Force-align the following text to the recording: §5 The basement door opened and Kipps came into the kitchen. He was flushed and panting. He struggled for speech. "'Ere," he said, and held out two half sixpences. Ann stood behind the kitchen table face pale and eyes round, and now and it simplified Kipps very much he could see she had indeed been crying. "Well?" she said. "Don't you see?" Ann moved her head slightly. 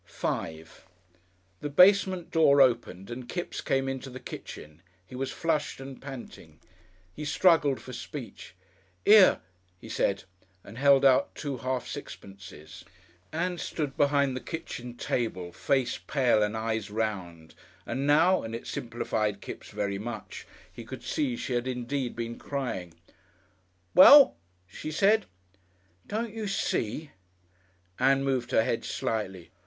§5 0.09 0.67
The 1.59 1.69
basement 1.69 2.31
door 2.31 2.59
opened 2.59 3.11
and 3.11 3.29
Kipps 3.29 3.61
came 3.61 3.87
into 3.87 4.09
the 4.09 4.19
kitchen. 4.19 4.81
He 5.05 5.13
was 5.15 5.31
flushed 5.31 5.79
and 5.79 6.01
panting. 6.01 6.59
He 7.13 7.23
struggled 7.23 7.79
for 7.79 7.93
speech. 7.93 8.55
"'Ere," 9.05 9.41
he 9.77 9.87
said, 9.89 10.23
and 10.63 10.79
held 10.79 11.05
out 11.05 11.35
two 11.35 11.57
half 11.57 11.87
sixpences. 11.87 12.83
Ann 13.31 13.59
stood 13.59 13.95
behind 13.95 14.35
the 14.35 14.39
kitchen 14.41 14.95
table 14.97 15.51
face 15.51 15.99
pale 15.99 16.41
and 16.41 16.57
eyes 16.57 16.89
round, 16.89 17.53
and 17.85 18.07
now 18.07 18.41
and 18.41 18.55
it 18.55 18.65
simplified 18.65 19.39
Kipps 19.39 19.69
very 19.69 19.99
much 19.99 20.47
he 20.73 20.83
could 20.83 21.03
see 21.03 21.35
she 21.37 21.53
had 21.53 21.67
indeed 21.67 22.15
been 22.15 22.39
crying. 22.39 22.95
"Well?" 23.93 24.35
she 24.65 24.89
said. 24.91 25.27
"Don't 26.07 26.33
you 26.33 26.47
see?" 26.47 27.11
Ann 27.99 28.23
moved 28.23 28.49
her 28.49 28.63
head 28.63 28.83
slightly. 28.83 29.51